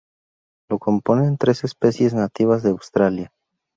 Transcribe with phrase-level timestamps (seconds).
[0.67, 3.31] Lo componen tres especies nativas de Australasia.